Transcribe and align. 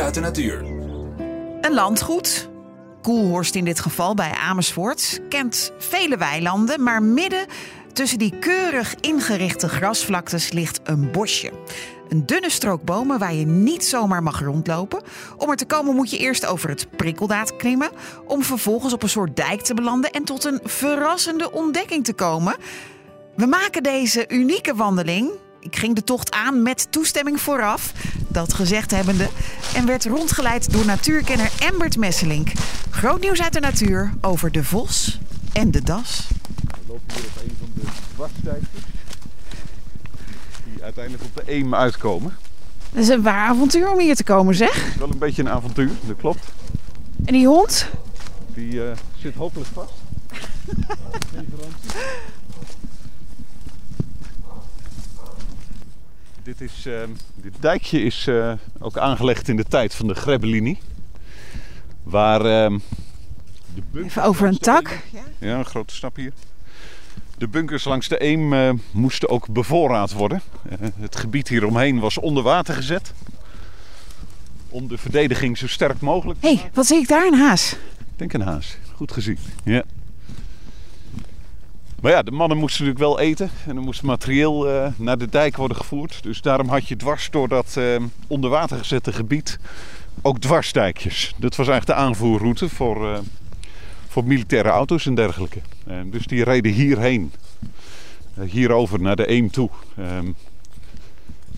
uit 0.00 0.14
de 0.14 0.20
natuur. 0.20 0.64
Een 1.60 1.74
landgoed, 1.74 2.48
Koelhorst 3.02 3.54
in 3.54 3.64
dit 3.64 3.80
geval 3.80 4.14
bij 4.14 4.30
Amersfoort, 4.30 5.20
kent 5.28 5.72
vele 5.78 6.16
weilanden, 6.16 6.82
maar 6.82 7.02
midden 7.02 7.46
tussen 7.92 8.18
die 8.18 8.38
keurig 8.38 8.94
ingerichte 9.00 9.68
grasvlaktes 9.68 10.52
ligt 10.52 10.80
een 10.84 11.10
bosje. 11.10 11.52
Een 12.08 12.26
dunne 12.26 12.50
strook 12.50 12.82
bomen 12.82 13.18
waar 13.18 13.34
je 13.34 13.46
niet 13.46 13.84
zomaar 13.84 14.22
mag 14.22 14.40
rondlopen. 14.40 15.02
Om 15.36 15.50
er 15.50 15.56
te 15.56 15.66
komen 15.66 15.94
moet 15.94 16.10
je 16.10 16.18
eerst 16.18 16.46
over 16.46 16.68
het 16.68 16.96
prikkeldaad 16.96 17.56
klimmen, 17.56 17.90
om 18.26 18.42
vervolgens 18.42 18.92
op 18.92 19.02
een 19.02 19.08
soort 19.08 19.36
dijk 19.36 19.60
te 19.60 19.74
belanden 19.74 20.10
en 20.10 20.24
tot 20.24 20.44
een 20.44 20.60
verrassende 20.64 21.52
ontdekking 21.52 22.04
te 22.04 22.12
komen. 22.12 22.56
We 23.36 23.46
maken 23.46 23.82
deze 23.82 24.24
unieke 24.28 24.74
wandeling 24.74 25.30
ik 25.66 25.76
ging 25.76 25.94
de 25.94 26.04
tocht 26.04 26.30
aan 26.30 26.62
met 26.62 26.92
toestemming 26.92 27.40
vooraf, 27.40 27.92
dat 28.36 28.54
gezegd 28.54 28.90
hebbende, 28.90 29.28
en 29.74 29.86
werd 29.86 30.04
rondgeleid 30.04 30.72
door 30.72 30.84
natuurkenner 30.84 31.50
Embert 31.58 31.96
Messelink. 31.96 32.52
Groot 32.90 33.20
nieuws 33.20 33.42
uit 33.42 33.52
de 33.52 33.60
natuur 33.60 34.14
over 34.20 34.52
de 34.52 34.64
vos 34.64 35.18
en 35.52 35.70
de 35.70 35.82
das. 35.82 36.26
We 36.60 36.76
lopen 36.86 37.14
hier 37.14 37.24
op 37.24 37.42
een 37.42 37.56
van 37.58 37.68
de 37.74 37.86
dwarsdijkjes 38.14 38.82
die 40.64 40.82
uiteindelijk 40.82 41.24
op 41.24 41.34
de 41.34 41.52
Eem 41.52 41.74
uitkomen. 41.74 42.36
Het 42.90 43.02
is 43.02 43.08
een 43.08 43.22
waar 43.22 43.48
avontuur 43.48 43.90
om 43.90 43.98
hier 43.98 44.16
te 44.16 44.24
komen, 44.24 44.54
zeg. 44.54 44.96
Wel 44.98 45.10
een 45.10 45.18
beetje 45.18 45.42
een 45.42 45.50
avontuur, 45.50 45.90
dat 46.06 46.16
klopt. 46.16 46.44
En 47.24 47.32
die 47.32 47.46
hond? 47.46 47.86
Die 48.54 48.72
uh, 48.72 48.82
zit 49.18 49.34
hopelijk 49.34 49.70
vast. 49.72 49.92
Geen 51.34 51.48
garantie. 51.56 51.90
Dit, 56.46 56.60
is, 56.60 56.86
uh, 56.86 57.02
dit 57.34 57.52
dijkje 57.60 58.02
is 58.02 58.26
uh, 58.26 58.52
ook 58.78 58.98
aangelegd 58.98 59.48
in 59.48 59.56
de 59.56 59.64
tijd 59.64 59.94
van 59.94 60.06
de 60.06 60.14
Grebbelinie. 60.14 60.78
Waar 62.02 62.40
uh, 62.40 62.78
de 63.74 64.04
Even 64.04 64.22
over 64.22 64.46
een 64.46 64.58
tak. 64.58 64.98
Ja, 65.38 65.58
een 65.58 65.64
grote 65.64 65.94
stap 65.94 66.16
hier. 66.16 66.32
De 67.38 67.48
bunkers 67.48 67.84
langs 67.84 68.08
de 68.08 68.22
Eem 68.24 68.80
moesten 68.90 69.28
ook 69.28 69.48
bevoorraad 69.48 70.12
worden. 70.12 70.42
het 71.00 71.16
gebied 71.16 71.48
hieromheen 71.48 71.98
was 71.98 72.18
onder 72.18 72.42
water 72.42 72.74
gezet. 72.74 73.12
Om 74.68 74.88
de 74.88 74.98
verdediging 74.98 75.58
zo 75.58 75.66
sterk 75.66 76.00
mogelijk 76.00 76.40
te 76.40 76.46
Hé, 76.48 76.54
hey, 76.54 76.70
wat 76.74 76.86
zie 76.86 76.98
ik 76.98 77.08
daar? 77.08 77.26
Een 77.26 77.38
haas? 77.38 77.72
Ik 77.98 78.16
denk 78.16 78.32
een 78.32 78.40
haas. 78.40 78.76
Goed 78.94 79.12
gezien. 79.12 79.38
Ja. 79.64 79.82
Ja, 82.10 82.22
de 82.22 82.30
mannen 82.30 82.58
moesten 82.58 82.84
natuurlijk 82.84 83.10
wel 83.10 83.20
eten. 83.20 83.50
En 83.66 83.76
er 83.76 83.82
moest 83.82 84.02
materieel 84.02 84.68
uh, 84.68 84.88
naar 84.96 85.18
de 85.18 85.28
dijk 85.28 85.56
worden 85.56 85.76
gevoerd. 85.76 86.22
Dus 86.22 86.40
daarom 86.40 86.68
had 86.68 86.88
je 86.88 86.96
dwars 86.96 87.30
door 87.30 87.48
dat 87.48 87.74
uh, 87.78 87.96
onder 88.26 88.50
water 88.50 88.78
gezette 88.78 89.12
gebied 89.12 89.58
ook 90.22 90.38
dwarsdijkjes. 90.38 91.34
Dat 91.36 91.56
was 91.56 91.68
eigenlijk 91.68 91.98
de 91.98 92.04
aanvoerroute 92.04 92.68
voor, 92.68 93.10
uh, 93.10 93.18
voor 94.08 94.24
militaire 94.24 94.68
auto's 94.68 95.06
en 95.06 95.14
dergelijke. 95.14 95.60
dus 96.06 96.26
die 96.26 96.44
reden 96.44 96.72
hierheen. 96.72 97.32
hierover 98.40 99.00
naar 99.00 99.16
de 99.16 99.30
Eem 99.30 99.50
toe. 99.50 99.70
Ehm, 99.96 100.26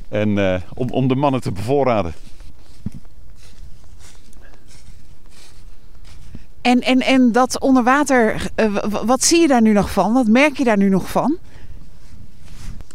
en 0.08 0.62
om, 0.74 0.90
om 0.90 1.08
de 1.08 1.14
mannen 1.14 1.40
te 1.40 1.52
bevoorraden. 1.52 2.14
En, 6.60 6.80
en, 6.80 7.00
en 7.00 7.32
dat 7.32 7.60
onder 7.60 7.82
water, 7.82 8.50
uh, 8.56 8.76
wat 9.04 9.24
zie 9.24 9.40
je 9.40 9.48
daar 9.48 9.62
nu 9.62 9.72
nog 9.72 9.92
van? 9.92 10.12
Wat 10.12 10.26
merk 10.26 10.56
je 10.56 10.64
daar 10.64 10.76
nu 10.76 10.88
nog 10.88 11.10
van? 11.10 11.36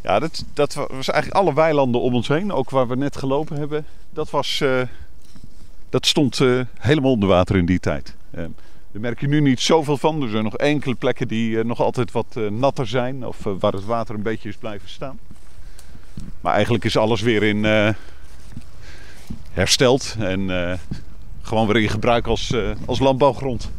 Ja, 0.01 0.19
dat, 0.19 0.43
dat 0.53 0.73
was 0.73 1.09
eigenlijk 1.09 1.33
alle 1.33 1.53
weilanden 1.53 2.01
om 2.01 2.13
ons 2.13 2.27
heen, 2.27 2.51
ook 2.51 2.69
waar 2.69 2.87
we 2.87 2.95
net 2.95 3.17
gelopen 3.17 3.57
hebben. 3.57 3.85
Dat, 4.09 4.29
was, 4.29 4.59
uh, 4.63 4.81
dat 5.89 6.05
stond 6.05 6.39
uh, 6.39 6.61
helemaal 6.79 7.11
onder 7.11 7.29
water 7.29 7.55
in 7.55 7.65
die 7.65 7.79
tijd. 7.79 8.15
daar 8.31 8.49
merk 8.91 9.19
je 9.19 9.27
nu 9.27 9.41
niet 9.41 9.59
zoveel 9.59 9.97
van. 9.97 10.21
Er 10.21 10.29
zijn 10.29 10.43
nog 10.43 10.57
enkele 10.57 10.95
plekken 10.95 11.27
die 11.27 11.63
nog 11.63 11.81
altijd 11.81 12.11
wat 12.11 12.35
natter 12.49 12.87
zijn 12.87 13.25
of 13.25 13.37
waar 13.59 13.73
het 13.73 13.85
water 13.85 14.15
een 14.15 14.21
beetje 14.21 14.49
is 14.49 14.55
blijven 14.55 14.89
staan. 14.89 15.19
Maar 16.41 16.53
eigenlijk 16.53 16.83
is 16.83 16.97
alles 16.97 17.21
weer 17.21 17.43
in 17.43 17.65
hersteld 19.51 20.15
en 20.19 20.49
gewoon 21.43 21.67
weer 21.67 21.81
in 21.81 21.89
gebruik 21.89 22.27
als, 22.27 22.51
uh, 22.51 22.71
als 22.85 22.99
landbouwgrond. 22.99 23.69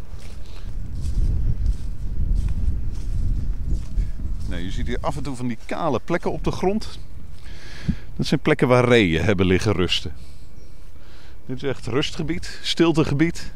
Nou, 4.49 4.63
je 4.63 4.71
ziet 4.71 4.87
hier 4.87 4.99
af 5.01 5.17
en 5.17 5.23
toe 5.23 5.37
van 5.37 5.49
die 5.49 5.59
kale 5.67 6.01
plekken 6.05 6.33
op 6.33 6.45
de 6.45 6.51
grond. 6.51 6.99
Dat 8.17 8.27
zijn 8.27 8.41
plekken 8.41 8.69
waar 8.69 8.85
reeën 8.85 9.25
hebben 9.25 9.47
liggen 9.47 9.73
rusten. 9.73 10.13
Dit 11.47 11.57
is 11.57 11.69
echt 11.69 11.87
rustgebied, 11.87 12.59
stiltegebied. 12.63 13.53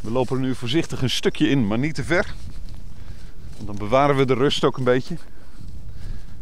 We 0.00 0.10
lopen 0.10 0.36
er 0.36 0.42
nu 0.42 0.54
voorzichtig 0.54 1.02
een 1.02 1.10
stukje 1.10 1.48
in, 1.48 1.66
maar 1.66 1.78
niet 1.78 1.94
te 1.94 2.04
ver. 2.04 2.34
Want 3.54 3.66
dan 3.66 3.76
bewaren 3.76 4.16
we 4.16 4.24
de 4.24 4.34
rust 4.34 4.64
ook 4.64 4.76
een 4.76 4.84
beetje. 4.84 5.14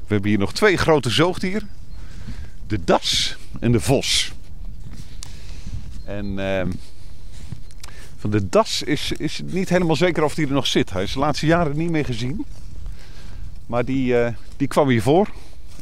We 0.07 0.13
hebben 0.13 0.31
hier 0.31 0.39
nog 0.39 0.53
twee 0.53 0.77
grote 0.77 1.11
zoogdieren. 1.11 1.71
De 2.67 2.85
das 2.85 3.37
en 3.61 3.73
de 3.73 3.81
vos. 3.81 4.34
En 6.05 6.39
uh, 6.39 6.63
van 8.17 8.31
de 8.31 8.49
das 8.49 8.83
is, 8.83 9.13
is 9.13 9.41
niet 9.45 9.69
helemaal 9.69 9.97
zeker 9.97 10.23
of 10.23 10.35
die 10.35 10.47
er 10.47 10.53
nog 10.53 10.67
zit. 10.67 10.91
Hij 10.91 11.03
is 11.03 11.13
de 11.13 11.19
laatste 11.19 11.47
jaren 11.47 11.77
niet 11.77 11.91
meer 11.91 12.05
gezien. 12.05 12.45
Maar 13.67 13.85
die, 13.85 14.13
uh, 14.13 14.29
die 14.57 14.69
kwam 14.69 14.89
hier 14.89 15.03
voor. 15.03 15.29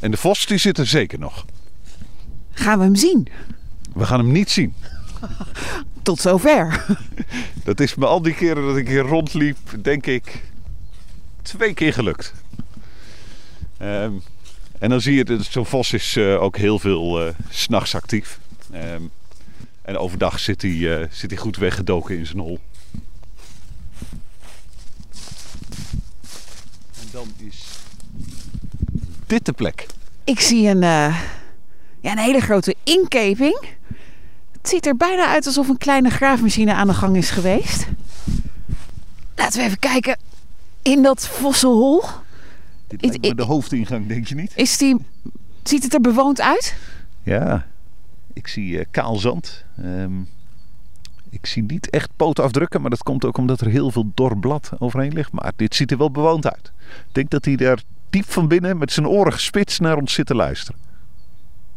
En 0.00 0.10
de 0.10 0.16
vos 0.16 0.46
die 0.46 0.58
zit 0.58 0.78
er 0.78 0.86
zeker 0.86 1.18
nog. 1.18 1.44
Gaan 2.52 2.78
we 2.78 2.84
hem 2.84 2.96
zien? 2.96 3.28
We 3.94 4.04
gaan 4.04 4.18
hem 4.18 4.32
niet 4.32 4.50
zien. 4.50 4.74
Tot 6.02 6.20
zover. 6.20 6.84
Dat 7.64 7.80
is 7.80 7.94
me 7.94 8.06
al 8.06 8.22
die 8.22 8.34
keren 8.34 8.66
dat 8.66 8.76
ik 8.76 8.88
hier 8.88 9.02
rondliep, 9.02 9.58
denk 9.82 10.06
ik, 10.06 10.42
twee 11.42 11.74
keer 11.74 11.92
gelukt. 11.92 12.34
Um, 13.82 14.22
en 14.78 14.90
dan 14.90 15.00
zie 15.00 15.14
je 15.14 15.24
dat 15.24 15.44
zo'n 15.44 15.66
vos 15.66 15.92
is 15.92 16.16
uh, 16.16 16.42
ook 16.42 16.56
heel 16.56 16.78
veel 16.78 17.26
uh, 17.26 17.34
s'nachts 17.48 17.94
actief. 17.94 18.38
Um, 18.74 19.10
en 19.82 19.96
overdag 19.96 20.40
zit 20.40 20.62
hij, 20.62 20.70
uh, 20.70 21.06
zit 21.10 21.30
hij 21.30 21.38
goed 21.38 21.56
weggedoken 21.56 22.18
in 22.18 22.26
zijn 22.26 22.38
hol. 22.38 22.58
En 27.00 27.08
dan 27.10 27.26
is 27.36 27.64
dit 29.26 29.46
de 29.46 29.52
plek. 29.52 29.86
Ik 30.24 30.40
zie 30.40 30.68
een, 30.68 30.82
uh, 30.82 31.22
ja, 32.00 32.12
een 32.12 32.18
hele 32.18 32.40
grote 32.40 32.74
inkeping. 32.84 33.64
Het 34.52 34.68
ziet 34.68 34.86
er 34.86 34.96
bijna 34.96 35.26
uit 35.26 35.46
alsof 35.46 35.68
een 35.68 35.78
kleine 35.78 36.10
graafmachine 36.10 36.74
aan 36.74 36.86
de 36.86 36.94
gang 36.94 37.16
is 37.16 37.30
geweest. 37.30 37.86
Laten 39.36 39.58
we 39.58 39.64
even 39.66 39.78
kijken 39.78 40.18
in 40.82 41.02
dat 41.02 41.28
vossenhol. 41.28 42.02
Dit 42.88 43.00
lijkt 43.00 43.22
me 43.22 43.34
de 43.34 43.42
hoofdingang, 43.42 44.08
denk 44.08 44.26
je 44.26 44.34
niet? 44.34 44.52
Is 44.54 44.78
die, 44.78 44.96
ziet 45.62 45.82
het 45.82 45.94
er 45.94 46.00
bewoond 46.00 46.40
uit? 46.40 46.74
Ja, 47.22 47.66
ik 48.32 48.48
zie 48.48 48.72
uh, 48.72 48.84
kaal 48.90 49.16
zand. 49.16 49.64
Um, 49.84 50.28
ik 51.30 51.46
zie 51.46 51.62
niet 51.62 51.90
echt 51.90 52.10
pootafdrukken, 52.16 52.80
maar 52.80 52.90
dat 52.90 53.02
komt 53.02 53.24
ook 53.24 53.36
omdat 53.36 53.60
er 53.60 53.66
heel 53.66 53.90
veel 53.90 54.10
dor 54.14 54.38
blad 54.38 54.70
overheen 54.78 55.12
ligt. 55.12 55.32
Maar 55.32 55.52
dit 55.56 55.74
ziet 55.74 55.90
er 55.90 55.98
wel 55.98 56.10
bewoond 56.10 56.52
uit. 56.52 56.72
Ik 57.08 57.14
denk 57.14 57.30
dat 57.30 57.44
hij 57.44 57.56
daar 57.56 57.82
diep 58.10 58.30
van 58.30 58.48
binnen 58.48 58.78
met 58.78 58.92
zijn 58.92 59.06
oren 59.06 59.32
gespitst 59.32 59.80
naar 59.80 59.96
ons 59.96 60.12
zit 60.12 60.26
te 60.26 60.34
luisteren. 60.34 60.80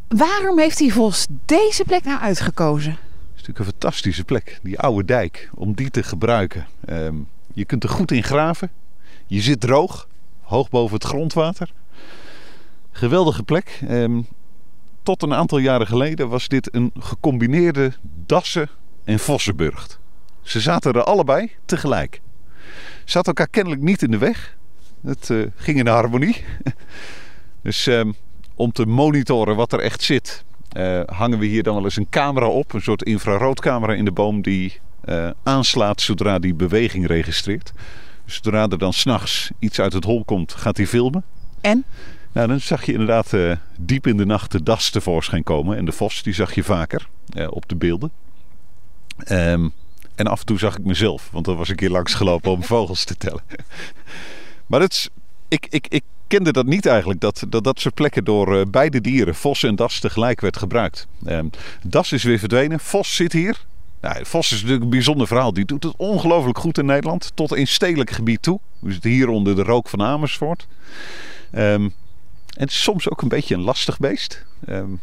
Waarom 0.07 0.59
heeft 0.59 0.77
die 0.77 0.93
vos 0.93 1.27
deze 1.45 1.83
plek 1.83 2.03
nou 2.03 2.19
uitgekozen? 2.19 2.91
Het 2.91 2.99
is 3.35 3.47
natuurlijk 3.47 3.59
een 3.59 3.65
fantastische 3.65 4.23
plek, 4.23 4.59
die 4.63 4.79
oude 4.79 5.05
dijk, 5.05 5.49
om 5.53 5.73
die 5.73 5.89
te 5.89 6.03
gebruiken. 6.03 6.67
Um, 6.89 7.27
je 7.53 7.65
kunt 7.65 7.83
er 7.83 7.89
goed 7.89 8.11
in 8.11 8.23
graven. 8.23 8.69
Je 9.27 9.41
zit 9.41 9.59
droog, 9.59 10.07
hoog 10.41 10.69
boven 10.69 10.95
het 10.95 11.03
grondwater. 11.03 11.71
Geweldige 12.91 13.43
plek. 13.43 13.81
Um, 13.89 14.27
tot 15.05 15.23
een 15.23 15.33
aantal 15.33 15.57
jaren 15.57 15.87
geleden 15.87 16.29
was 16.29 16.47
dit 16.47 16.75
een 16.75 16.91
gecombineerde 16.99 17.93
Dassen- 18.25 18.69
en 19.03 19.19
Vossenburgt. 19.19 19.99
Ze 20.41 20.59
zaten 20.59 20.93
er 20.93 21.03
allebei 21.03 21.51
tegelijk. 21.65 22.21
Ze 23.03 23.11
zaten 23.11 23.33
elkaar 23.33 23.47
kennelijk 23.47 23.81
niet 23.81 24.01
in 24.01 24.11
de 24.11 24.17
weg. 24.17 24.57
Het 25.03 25.29
uh, 25.29 25.45
ging 25.55 25.79
in 25.79 25.87
harmonie. 25.87 26.43
dus 27.63 27.85
um, 27.85 28.15
om 28.55 28.71
te 28.71 28.85
monitoren 28.85 29.55
wat 29.55 29.73
er 29.73 29.79
echt 29.79 30.01
zit, 30.01 30.43
uh, 30.77 31.01
hangen 31.05 31.39
we 31.39 31.45
hier 31.45 31.63
dan 31.63 31.75
wel 31.75 31.83
eens 31.83 31.97
een 31.97 32.09
camera 32.09 32.47
op. 32.47 32.73
Een 32.73 32.81
soort 32.81 33.03
infraroodcamera 33.03 33.93
in 33.93 34.05
de 34.05 34.11
boom 34.11 34.41
die 34.41 34.79
uh, 35.05 35.29
aanslaat 35.43 36.01
zodra 36.01 36.39
die 36.39 36.53
beweging 36.53 37.07
registreert. 37.07 37.71
Zodra 38.25 38.67
er 38.67 38.77
dan 38.77 38.93
s'nachts 38.93 39.51
iets 39.59 39.79
uit 39.79 39.93
het 39.93 40.03
hol 40.03 40.25
komt, 40.25 40.53
gaat 40.53 40.77
hij 40.77 40.87
filmen. 40.87 41.23
En? 41.61 41.85
Nou, 42.35 42.47
dan 42.47 42.59
zag 42.59 42.85
je 42.85 42.91
inderdaad 42.91 43.33
uh, 43.33 43.55
diep 43.77 44.07
in 44.07 44.17
de 44.17 44.25
nacht 44.25 44.51
de 44.51 44.63
das 44.63 44.89
tevoorschijn 44.89 45.43
komen. 45.43 45.77
En 45.77 45.85
de 45.85 45.91
vos, 45.91 46.23
die 46.23 46.33
zag 46.33 46.55
je 46.55 46.63
vaker 46.63 47.07
uh, 47.37 47.47
op 47.49 47.69
de 47.69 47.75
beelden. 47.75 48.11
Um, 49.31 49.71
en 50.15 50.27
af 50.27 50.39
en 50.39 50.45
toe 50.45 50.57
zag 50.57 50.77
ik 50.77 50.85
mezelf, 50.85 51.29
want 51.31 51.45
dan 51.45 51.55
was 51.55 51.69
ik 51.69 51.79
hier 51.79 51.89
langs 51.89 52.13
gelopen 52.13 52.51
om 52.51 52.63
vogels 52.75 53.03
te 53.03 53.17
tellen. 53.17 53.41
maar 54.67 54.81
is, 54.81 55.09
ik, 55.47 55.67
ik, 55.69 55.87
ik 55.87 56.03
kende 56.27 56.51
dat 56.51 56.65
niet 56.65 56.85
eigenlijk, 56.85 57.19
dat 57.19 57.45
dat, 57.49 57.63
dat 57.63 57.79
soort 57.79 57.93
plekken 57.93 58.23
door 58.23 58.55
uh, 58.55 58.61
beide 58.67 59.01
dieren, 59.01 59.35
vos 59.35 59.63
en 59.63 59.75
das, 59.75 59.99
tegelijk 59.99 60.41
werd 60.41 60.57
gebruikt. 60.57 61.07
Um, 61.27 61.49
das 61.83 62.11
is 62.11 62.23
weer 62.23 62.39
verdwenen, 62.39 62.79
vos 62.79 63.15
zit 63.15 63.31
hier. 63.31 63.65
Nou, 64.01 64.25
vos 64.25 64.45
is 64.45 64.57
natuurlijk 64.57 64.83
een 64.83 64.89
bijzonder 64.89 65.27
verhaal. 65.27 65.53
Die 65.53 65.65
doet 65.65 65.83
het 65.83 65.95
ongelooflijk 65.97 66.57
goed 66.57 66.77
in 66.77 66.85
Nederland, 66.85 67.31
tot 67.33 67.55
in 67.55 67.67
stedelijk 67.67 68.09
gebied 68.09 68.41
toe. 68.41 68.59
Zitten 68.83 69.09
hier 69.09 69.29
onder 69.29 69.55
de 69.55 69.63
rook 69.63 69.89
van 69.89 70.01
Amersfoort. 70.01 70.67
Um, 71.51 71.93
en 72.55 72.67
soms 72.67 73.09
ook 73.09 73.21
een 73.21 73.27
beetje 73.27 73.55
een 73.55 73.61
lastig 73.61 73.97
beest. 73.97 74.45
Um, 74.69 74.99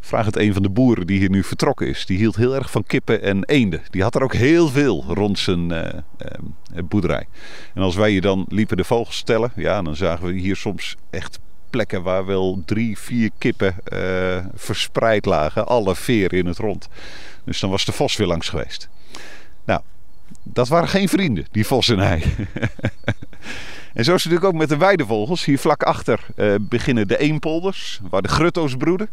vraag 0.00 0.24
het 0.24 0.36
een 0.36 0.52
van 0.52 0.62
de 0.62 0.70
boeren 0.70 1.06
die 1.06 1.18
hier 1.18 1.30
nu 1.30 1.44
vertrokken 1.44 1.86
is. 1.86 2.06
Die 2.06 2.18
hield 2.18 2.36
heel 2.36 2.54
erg 2.54 2.70
van 2.70 2.84
kippen 2.86 3.22
en 3.22 3.44
eenden. 3.44 3.82
Die 3.90 4.02
had 4.02 4.14
er 4.14 4.22
ook 4.22 4.34
heel 4.34 4.68
veel 4.68 5.04
rond 5.08 5.38
zijn 5.38 5.72
uh, 5.72 5.84
uh, 5.84 6.82
boerderij. 6.84 7.26
En 7.74 7.82
als 7.82 7.94
wij 7.94 8.10
hier 8.10 8.20
dan 8.20 8.46
liepen 8.48 8.76
de 8.76 8.84
vogels 8.84 9.22
tellen, 9.22 9.52
ja, 9.56 9.82
dan 9.82 9.96
zagen 9.96 10.26
we 10.26 10.32
hier 10.32 10.56
soms 10.56 10.96
echt 11.10 11.38
plekken 11.70 12.02
waar 12.02 12.26
wel 12.26 12.62
drie, 12.66 12.98
vier 12.98 13.30
kippen 13.38 13.74
uh, 13.92 14.44
verspreid 14.54 15.24
lagen. 15.24 15.66
Alle 15.66 15.96
veren 15.96 16.38
in 16.38 16.46
het 16.46 16.58
rond. 16.58 16.88
Dus 17.44 17.60
dan 17.60 17.70
was 17.70 17.84
de 17.84 17.92
vos 17.92 18.16
weer 18.16 18.26
langs 18.26 18.48
geweest. 18.48 18.88
Nou, 19.64 19.80
dat 20.42 20.68
waren 20.68 20.88
geen 20.88 21.08
vrienden, 21.08 21.46
die 21.50 21.66
vos 21.66 21.88
en 21.88 21.98
hij. 21.98 22.22
En 23.94 24.04
zo 24.04 24.14
is 24.14 24.24
het 24.24 24.32
natuurlijk 24.32 24.44
ook 24.44 24.60
met 24.60 24.68
de 24.68 24.76
weidevogels. 24.76 25.44
Hier 25.44 25.58
vlak 25.58 25.82
achter 25.82 26.26
uh, 26.36 26.54
beginnen 26.60 27.08
de 27.08 27.18
eenpolders, 27.18 28.00
waar 28.10 28.22
de 28.22 28.28
grutto's 28.28 28.76
broeden. 28.76 29.08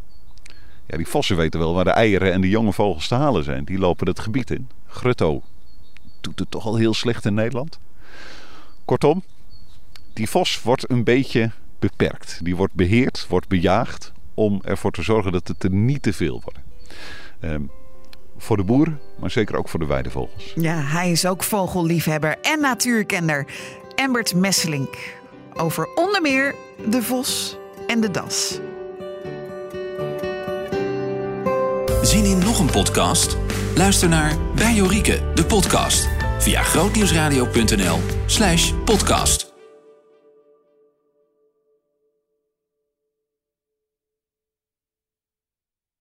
Ja, 0.86 0.98
die 0.98 1.08
vossen 1.08 1.38
weten 1.38 1.60
wel 1.60 1.74
waar 1.74 1.84
de 1.84 1.90
eieren 1.90 2.34
en 2.34 2.42
de 2.42 2.50
jonge 2.50 2.74
vogels 2.74 3.08
te 3.08 3.16
halen 3.16 3.44
zijn. 3.44 3.64
Die 3.64 3.78
lopen 3.78 4.08
het 4.08 4.20
gebied 4.20 4.52
in. 4.52 4.70
Grutto 4.88 5.42
doet 6.22 6.40
het 6.40 6.52
toch 6.52 6.66
al 6.66 6.76
heel 6.76 6.94
slecht 6.94 7.26
in 7.26 7.34
Nederland. 7.34 7.80
Kortom, 8.86 9.24
die 10.14 10.30
vos 10.30 10.62
wordt 10.62 10.92
een 10.92 11.04
beetje 11.04 11.52
beperkt. 11.80 12.40
Die 12.44 12.56
wordt 12.56 12.74
beheerd, 12.74 13.26
wordt 13.30 13.48
bejaagd 13.48 14.12
om 14.34 14.62
ervoor 14.64 14.92
te 14.92 15.02
zorgen 15.02 15.32
dat 15.32 15.48
het 15.48 15.64
er 15.64 15.72
niet 15.72 16.02
te 16.02 16.14
veel 16.14 16.42
worden. 16.44 16.64
Um, 17.42 17.72
voor 18.38 18.58
de 18.58 18.64
boeren, 18.64 19.00
maar 19.20 19.32
zeker 19.32 19.56
ook 19.56 19.70
voor 19.70 19.80
de 19.80 19.86
weidevogels. 19.86 20.54
Ja, 20.56 20.82
hij 20.82 21.12
is 21.12 21.26
ook 21.26 21.44
vogelliefhebber 21.44 22.38
en 22.42 22.60
natuurkender. 22.60 23.48
Embert 23.98 24.36
Messelink. 24.36 24.96
Over 25.54 25.88
onder 25.96 26.22
meer 26.22 26.56
de 26.90 27.04
vos 27.04 27.58
en 27.88 28.02
de 28.02 28.12
das. 28.12 28.60
Zien 32.02 32.26
in 32.26 32.40
nog 32.40 32.60
een 32.60 32.72
podcast? 32.72 33.38
Luister 33.76 34.10
naar 34.10 34.38
Bij 34.56 34.74
Jorike, 34.74 35.32
de 35.36 35.46
podcast. 35.46 36.08
Via 36.40 36.64
grootnieuwsradio.nl 36.64 38.00
slash 38.26 38.72
podcast. 38.86 39.47